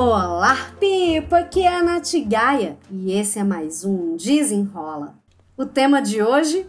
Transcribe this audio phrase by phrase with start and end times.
[0.00, 1.38] Olá, Pipa!
[1.40, 5.18] Aqui é a Nath Gaia e esse é mais um Desenrola.
[5.56, 6.68] O tema de hoje?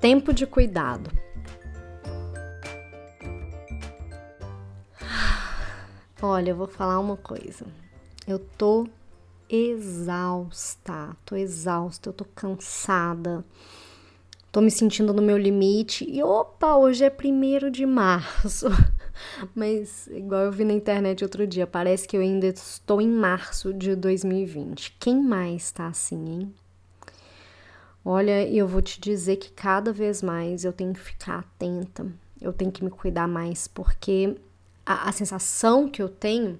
[0.00, 1.10] Tempo de cuidado.
[6.22, 7.66] Olha, eu vou falar uma coisa.
[8.26, 8.88] Eu tô
[9.46, 13.44] exausta, tô exausta, eu tô cansada,
[14.52, 16.04] tô me sentindo no meu limite.
[16.08, 18.66] E opa, hoje é primeiro de março.
[19.54, 23.72] Mas, igual eu vi na internet outro dia, parece que eu ainda estou em março
[23.72, 24.96] de 2020.
[24.98, 26.54] Quem mais tá assim, hein?
[28.04, 32.06] Olha, eu vou te dizer que cada vez mais eu tenho que ficar atenta,
[32.40, 34.36] eu tenho que me cuidar mais, porque
[34.86, 36.58] a, a sensação que eu tenho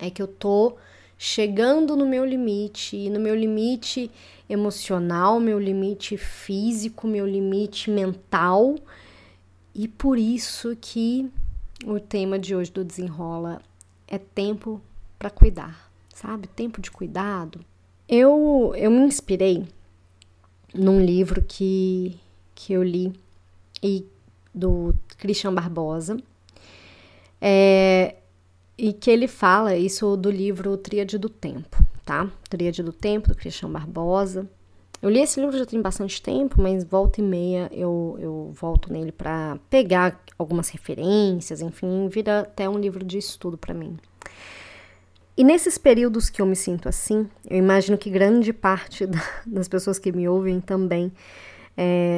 [0.00, 0.76] é que eu tô
[1.18, 4.10] chegando no meu limite, e no meu limite
[4.48, 8.76] emocional, meu limite físico, meu limite mental,
[9.74, 11.30] e por isso que
[11.84, 13.60] o tema de hoje do Desenrola
[14.06, 14.80] é tempo
[15.18, 16.46] para cuidar, sabe?
[16.46, 17.60] Tempo de cuidado.
[18.08, 19.66] Eu, eu me inspirei
[20.74, 22.18] num livro que,
[22.54, 23.12] que eu li
[23.82, 24.06] e
[24.54, 26.16] do Christian Barbosa.
[27.40, 28.16] É,
[28.78, 32.30] e que ele fala isso do livro Tríade do Tempo, tá?
[32.48, 34.48] Tríade do Tempo, do Christian Barbosa.
[35.00, 38.92] Eu li esse livro já tem bastante tempo, mas volta e meia eu, eu volto
[38.92, 43.96] nele para pegar algumas referências, enfim, vira até um livro de estudo para mim.
[45.36, 49.68] E nesses períodos que eu me sinto assim, eu imagino que grande parte da, das
[49.68, 51.12] pessoas que me ouvem também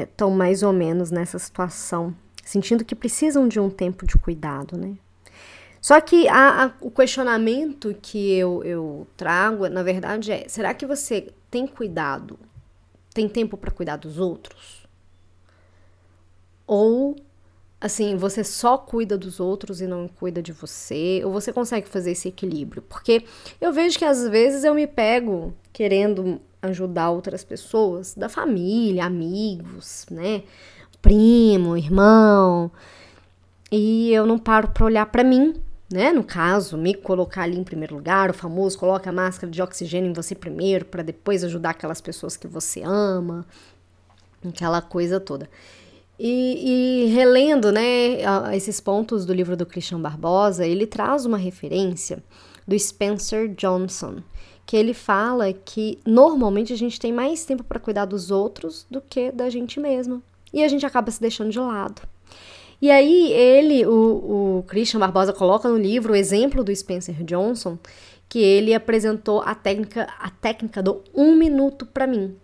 [0.05, 2.15] estão é, mais ou menos nessa situação,
[2.45, 4.95] sentindo que precisam de um tempo de cuidado, né?
[5.81, 10.87] Só que a, a, o questionamento que eu, eu trago, na verdade, é: será que
[10.87, 12.39] você tem cuidado
[13.19, 14.87] tem tempo para cuidar dos outros?
[16.67, 17.17] Ou
[17.81, 21.23] assim, você só cuida dos outros e não cuida de você?
[21.25, 22.83] Ou você consegue fazer esse equilíbrio?
[22.83, 23.25] Porque
[23.61, 30.07] eu vejo que às vezes eu me pego querendo ajudar outras pessoas, da família, amigos,
[30.11, 30.43] né?
[31.03, 32.71] Primo, irmão,
[33.71, 35.55] e eu não paro para olhar para mim
[35.91, 36.13] né?
[36.13, 40.11] No caso, me colocar ali em primeiro lugar, o famoso coloca a máscara de oxigênio
[40.11, 43.47] em você primeiro para depois ajudar aquelas pessoas que você ama,
[44.47, 45.49] aquela coisa toda.
[46.19, 48.19] E, e, relendo, né,
[48.53, 52.23] esses pontos do livro do Christian Barbosa, ele traz uma referência
[52.67, 54.17] do Spencer Johnson,
[54.67, 59.01] que ele fala que normalmente a gente tem mais tempo para cuidar dos outros do
[59.01, 60.21] que da gente mesma.
[60.53, 62.03] E a gente acaba se deixando de lado.
[62.81, 67.77] E aí ele, o, o Christian Barbosa, coloca no livro o exemplo do Spencer Johnson,
[68.29, 72.37] que ele apresentou a técnica, a técnica do um minuto para mim.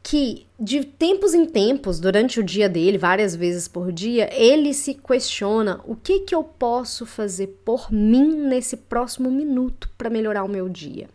[0.00, 4.94] Que de tempos em tempos, durante o dia dele, várias vezes por dia, ele se
[4.94, 10.48] questiona o que que eu posso fazer por mim nesse próximo minuto para melhorar o
[10.48, 11.08] meu dia.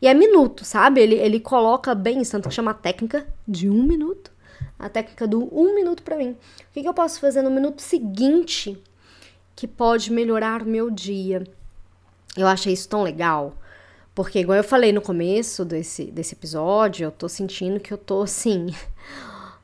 [0.00, 1.00] E é minuto, sabe?
[1.00, 4.31] Ele, ele coloca bem isso, tanto que chama técnica de um minuto
[4.82, 6.32] a técnica do um minuto para mim.
[6.32, 8.76] O que, que eu posso fazer no minuto seguinte
[9.54, 11.44] que pode melhorar meu dia?
[12.36, 13.54] Eu achei isso tão legal.
[14.12, 18.22] Porque, igual eu falei no começo desse, desse episódio, eu tô sentindo que eu tô
[18.22, 18.74] assim.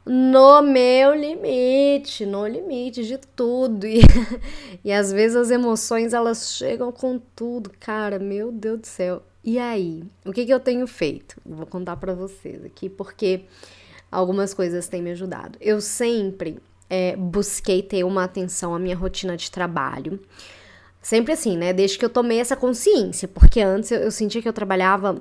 [0.06, 3.86] No meu limite, no limite de tudo.
[3.86, 4.00] E,
[4.82, 8.18] e às vezes as emoções elas chegam com tudo, cara.
[8.18, 9.22] Meu Deus do céu.
[9.44, 10.02] E aí?
[10.24, 11.36] O que, que eu tenho feito?
[11.44, 13.42] Vou contar para vocês aqui, porque
[14.10, 15.58] algumas coisas têm me ajudado.
[15.60, 16.58] Eu sempre
[16.88, 20.20] é, busquei ter uma atenção à minha rotina de trabalho.
[21.00, 21.72] Sempre assim, né?
[21.72, 25.18] Desde que eu tomei essa consciência, porque antes eu, eu sentia que eu trabalhava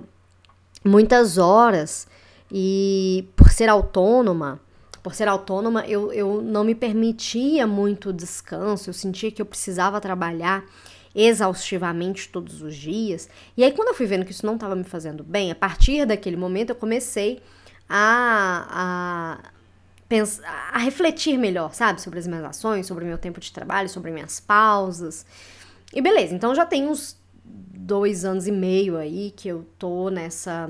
[0.84, 2.08] muitas horas
[2.52, 4.60] e por ser autônoma,
[5.04, 10.02] por ser autônoma, eu, eu não me permitia muito descanso, eu sentia que eu precisava
[10.02, 10.66] trabalhar
[11.16, 13.30] exaustivamente todos os dias.
[13.56, 16.06] E aí, quando eu fui vendo que isso não estava me fazendo bem, a partir
[16.06, 17.42] daquele momento eu comecei
[17.90, 19.52] a, a,
[20.08, 22.02] pensar, a refletir melhor, sabe?
[22.02, 25.26] Sobre as minhas ações, sobre o meu tempo de trabalho, sobre minhas pausas.
[25.94, 30.70] E beleza, então já tem uns dois anos e meio aí que eu tô nessa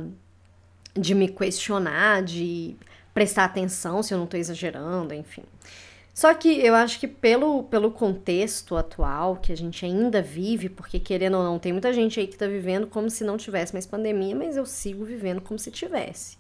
[0.94, 2.76] de me questionar, de
[3.14, 5.44] prestar atenção se eu não tô exagerando, enfim.
[6.14, 11.00] Só que eu acho que pelo, pelo contexto atual que a gente ainda vive, porque
[11.00, 13.86] querendo ou não, tem muita gente aí que tá vivendo como se não tivesse mais
[13.86, 16.36] pandemia, mas eu sigo vivendo como se tivesse.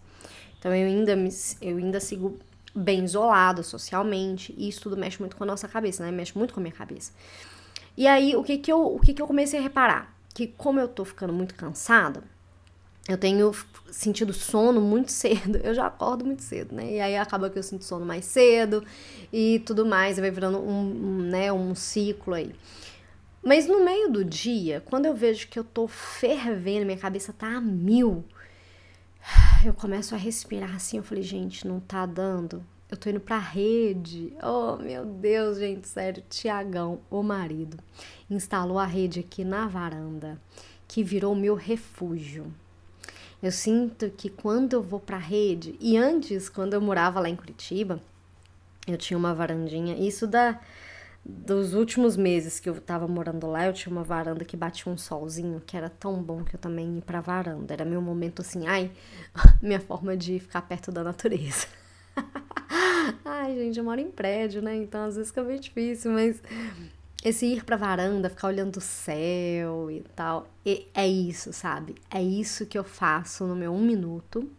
[0.59, 1.30] Então eu ainda, me,
[1.62, 2.38] eu ainda sigo
[2.75, 6.12] bem isolada socialmente, e isso tudo mexe muito com a nossa cabeça, né?
[6.12, 7.12] Mexe muito com a minha cabeça.
[7.95, 10.15] E aí, o que que eu, o que que eu comecei a reparar?
[10.33, 12.24] Que como eu tô ficando muito cansada,
[13.07, 13.51] eu tenho
[13.89, 15.57] sentido sono muito cedo.
[15.63, 16.94] Eu já acordo muito cedo, né?
[16.94, 18.83] E aí acaba que eu sinto sono mais cedo
[19.33, 22.54] e tudo mais, vai virando um, um né, um ciclo aí.
[23.44, 27.48] Mas no meio do dia, quando eu vejo que eu tô fervendo, minha cabeça tá
[27.48, 28.25] a mil,
[29.65, 30.98] eu começo a respirar assim.
[30.98, 32.63] Eu falei, gente, não tá dando.
[32.89, 34.33] Eu tô indo pra rede.
[34.42, 36.24] Oh, meu Deus, gente, sério.
[36.30, 37.77] Tiagão, o marido,
[38.30, 40.39] instalou a rede aqui na varanda,
[40.88, 42.54] que virou meu refúgio.
[43.44, 47.36] Eu sinto que quando eu vou pra rede, e antes, quando eu morava lá em
[47.36, 48.01] Curitiba,
[48.88, 50.59] eu tinha uma varandinha, isso da
[51.29, 54.97] dos últimos meses que eu tava morando lá, eu tinha uma varanda que batia um
[54.97, 57.74] solzinho, que era tão bom que eu também ia pra varanda.
[57.74, 58.91] Era meu momento assim, ai,
[59.62, 61.68] minha forma de ficar perto da natureza.
[63.25, 64.75] ai, gente, eu moro em prédio, né?
[64.77, 66.41] Então às vezes fica bem difícil, mas
[67.21, 71.95] esse ir pra varanda, ficar olhando o céu e tal, e é isso, sabe?
[72.09, 74.50] É isso que eu faço no meu um minuto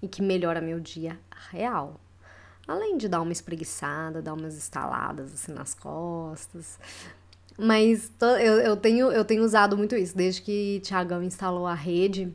[0.00, 1.18] e que melhora meu dia
[1.50, 2.00] real.
[2.66, 6.78] Além de dar uma espreguiçada, dar umas estaladas assim nas costas.
[7.58, 10.16] Mas eu, eu, tenho, eu tenho usado muito isso.
[10.16, 12.34] Desde que Tiagão instalou a rede,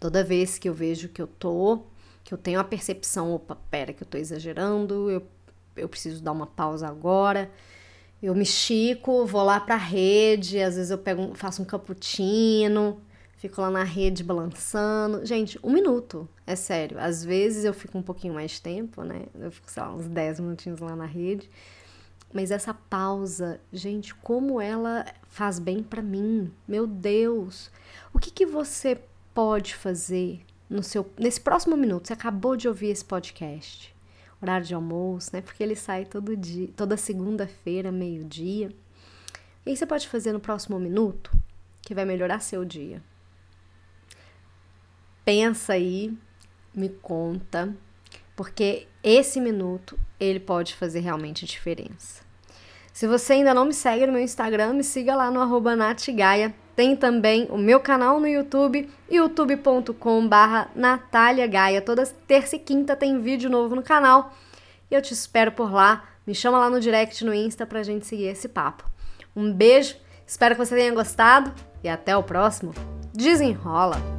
[0.00, 1.82] toda vez que eu vejo que eu tô,
[2.24, 5.22] que eu tenho a percepção, opa, pera, que eu tô exagerando, eu,
[5.76, 7.50] eu preciso dar uma pausa agora.
[8.22, 13.00] Eu me estico, vou lá pra rede, às vezes eu pego, faço um cappuccino,
[13.46, 15.24] Fico lá na rede balançando.
[15.24, 16.98] Gente, um minuto, é sério.
[16.98, 19.26] Às vezes eu fico um pouquinho mais tempo, né?
[19.36, 21.48] Eu fico, sei lá, uns 10 minutinhos lá na rede.
[22.32, 26.50] Mas essa pausa, gente, como ela faz bem para mim.
[26.66, 27.70] Meu Deus.
[28.12, 29.00] O que que você
[29.32, 32.08] pode fazer no seu nesse próximo minuto?
[32.08, 33.94] Você acabou de ouvir esse podcast.
[34.42, 35.40] Horário de almoço, né?
[35.40, 38.74] Porque ele sai todo dia, toda segunda-feira, meio-dia.
[39.60, 41.30] O que você pode fazer no próximo minuto
[41.82, 43.00] que vai melhorar seu dia?
[45.26, 46.16] Pensa aí,
[46.72, 47.74] me conta,
[48.36, 52.22] porque esse minuto ele pode fazer realmente diferença.
[52.92, 55.76] Se você ainda não me segue no meu Instagram, me siga lá no arroba.
[56.76, 60.70] Tem também o meu canal no YouTube, youtube.com barra
[61.50, 61.82] Gaia.
[61.82, 64.32] Toda terça e quinta tem vídeo novo no canal.
[64.88, 66.04] E eu te espero por lá.
[66.24, 68.88] Me chama lá no direct no Insta pra gente seguir esse papo.
[69.34, 71.52] Um beijo, espero que você tenha gostado
[71.82, 72.72] e até o próximo.
[73.12, 74.15] Desenrola!